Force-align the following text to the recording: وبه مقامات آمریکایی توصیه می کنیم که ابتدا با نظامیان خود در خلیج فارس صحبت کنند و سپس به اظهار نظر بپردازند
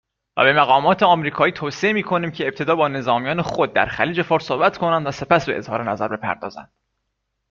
وبه 0.37 0.53
مقامات 0.53 1.03
آمریکایی 1.03 1.51
توصیه 1.53 1.93
می 1.93 2.03
کنیم 2.03 2.31
که 2.31 2.47
ابتدا 2.47 2.75
با 2.75 2.87
نظامیان 2.87 3.41
خود 3.41 3.73
در 3.73 3.85
خلیج 3.85 4.21
فارس 4.21 4.43
صحبت 4.45 4.77
کنند 4.77 5.07
و 5.07 5.11
سپس 5.11 5.45
به 5.45 5.57
اظهار 5.57 5.83
نظر 5.91 6.07
بپردازند 6.07 6.73